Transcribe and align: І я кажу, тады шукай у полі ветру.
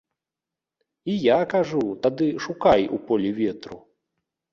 І 1.11 1.17
я 1.25 1.35
кажу, 1.51 1.81
тады 2.05 2.29
шукай 2.45 2.81
у 2.97 2.99
полі 3.11 3.29
ветру. 3.41 3.77